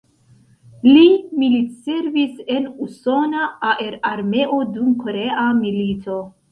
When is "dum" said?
4.79-4.93